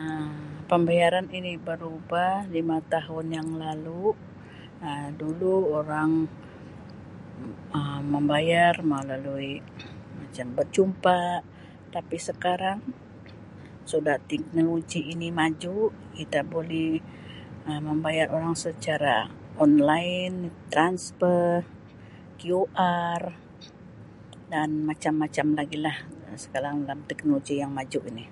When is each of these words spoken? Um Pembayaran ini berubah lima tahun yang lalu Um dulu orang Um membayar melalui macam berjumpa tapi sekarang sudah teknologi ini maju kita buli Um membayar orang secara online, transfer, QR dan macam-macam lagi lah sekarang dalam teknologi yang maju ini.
Um 0.00 0.30
Pembayaran 0.70 1.26
ini 1.38 1.52
berubah 1.68 2.32
lima 2.56 2.78
tahun 2.92 3.26
yang 3.36 3.48
lalu 3.64 4.02
Um 4.86 5.06
dulu 5.22 5.54
orang 5.80 6.12
Um 7.78 8.02
membayar 8.14 8.74
melalui 8.92 9.52
macam 10.20 10.46
berjumpa 10.58 11.20
tapi 11.94 12.16
sekarang 12.28 12.78
sudah 13.90 14.16
teknologi 14.30 15.00
ini 15.14 15.28
maju 15.40 15.74
kita 16.18 16.40
buli 16.52 16.88
Um 17.68 17.80
membayar 17.88 18.26
orang 18.36 18.54
secara 18.66 19.16
online, 19.64 20.36
transfer, 20.72 21.48
QR 22.40 23.22
dan 24.54 24.68
macam-macam 24.88 25.46
lagi 25.58 25.78
lah 25.86 25.96
sekarang 26.44 26.74
dalam 26.86 27.02
teknologi 27.10 27.54
yang 27.62 27.70
maju 27.78 28.00
ini. 28.10 28.24